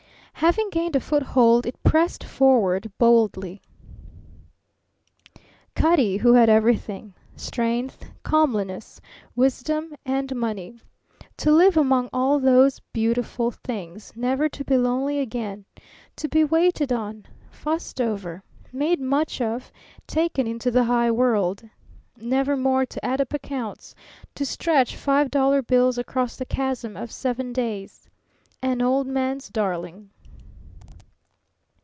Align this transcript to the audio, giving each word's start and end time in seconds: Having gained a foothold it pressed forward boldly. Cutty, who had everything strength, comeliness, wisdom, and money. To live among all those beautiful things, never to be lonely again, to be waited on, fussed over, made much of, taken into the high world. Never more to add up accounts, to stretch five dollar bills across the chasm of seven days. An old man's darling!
Having 0.35 0.71
gained 0.71 0.95
a 0.95 0.99
foothold 0.99 1.67
it 1.67 1.83
pressed 1.83 2.23
forward 2.23 2.91
boldly. 2.97 3.61
Cutty, 5.75 6.17
who 6.17 6.33
had 6.33 6.49
everything 6.49 7.13
strength, 7.35 8.09
comeliness, 8.23 8.99
wisdom, 9.35 9.93
and 10.03 10.35
money. 10.35 10.81
To 11.37 11.51
live 11.51 11.77
among 11.77 12.09
all 12.11 12.39
those 12.39 12.79
beautiful 12.91 13.51
things, 13.51 14.13
never 14.15 14.49
to 14.49 14.63
be 14.63 14.77
lonely 14.79 15.19
again, 15.19 15.63
to 16.15 16.27
be 16.27 16.43
waited 16.43 16.91
on, 16.91 17.27
fussed 17.51 18.01
over, 18.01 18.41
made 18.73 18.99
much 18.99 19.41
of, 19.41 19.71
taken 20.07 20.47
into 20.47 20.71
the 20.71 20.85
high 20.85 21.11
world. 21.11 21.61
Never 22.17 22.57
more 22.57 22.83
to 22.87 23.05
add 23.05 23.21
up 23.21 23.35
accounts, 23.35 23.93
to 24.33 24.43
stretch 24.43 24.95
five 24.95 25.29
dollar 25.29 25.61
bills 25.61 25.99
across 25.99 26.35
the 26.35 26.45
chasm 26.45 26.97
of 26.97 27.11
seven 27.11 27.53
days. 27.53 28.09
An 28.63 28.81
old 28.81 29.05
man's 29.05 29.47
darling! 29.47 30.09